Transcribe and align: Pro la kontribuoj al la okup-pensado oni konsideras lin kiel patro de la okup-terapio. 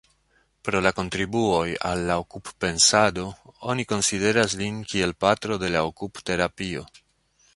Pro 0.67 0.79
la 0.83 0.91
kontribuoj 0.99 1.67
al 1.89 2.01
la 2.11 2.15
okup-pensado 2.21 3.27
oni 3.73 3.87
konsideras 3.91 4.57
lin 4.63 4.79
kiel 4.93 5.13
patro 5.25 5.59
de 5.65 5.73
la 5.75 5.87
okup-terapio. 5.93 6.87